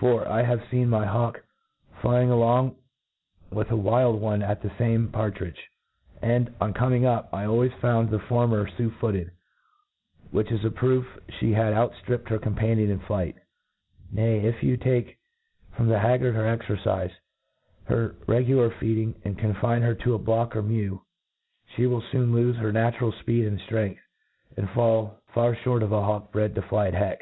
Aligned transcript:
For, 0.00 0.26
I 0.26 0.42
have 0.42 0.58
feen 0.72 0.88
my 0.88 1.06
hawk 1.06 1.44
flying 2.02 2.32
along 2.32 2.74
with 3.52 3.70
a 3.70 3.76
wild 3.76 4.20
one 4.20 4.42
at 4.42 4.60
the 4.60 4.70
fame 4.70 5.06
par 5.06 5.30
tridge 5.30 5.54
J 5.54 5.62
and, 6.20 6.52
on 6.60 6.74
con[>ing 6.74 7.04
up, 7.04 7.28
I 7.32 7.44
always 7.44 7.72
found 7.74 8.10
the 8.10 8.18
former 8.18 8.66
fu^ 8.68 8.92
footed, 8.98 9.30
which 10.32 10.50
id 10.50 10.64
a 10.64 10.70
proof 10.72 11.06
Ihe 11.40 11.52
had 11.54 11.74
out 11.74 11.92
ftripped 12.04 12.26
her 12.28 12.40
companion 12.40 12.90
in 12.90 12.98
flight* 12.98 13.36
Nay, 14.10 14.40
if 14.40 14.64
you 14.64 14.76
take 14.76 15.16
from 15.76 15.86
the 15.86 16.00
haggard 16.00 16.34
her 16.34 16.42
excrcife, 16.58 17.12
her 17.84 18.16
regular 18.26 18.70
feeding, 18.80 19.14
and 19.24 19.38
confine 19.38 19.82
her 19.82 19.94
to 19.94 20.14
a 20.14 20.18
block 20.18 20.56
or 20.56 20.62
mew, 20.64 21.02
flic 21.76 21.88
will 21.88 22.00
foon 22.10 22.32
lofe 22.32 22.56
her 22.56 22.72
n^itural 22.72 23.14
fpeed 23.22 23.46
and 23.46 23.60
ftrength, 23.60 24.00
and 24.56 24.66
M 24.68 24.74
far 24.74 25.14
fhoTt 25.54 25.84
of 25.84 25.92
a 25.92 26.02
hawk 26.02 26.32
bred 26.32 26.56
to 26.56 26.62
fly 26.62 26.88
at 26.88 26.94
heck. 26.94 27.20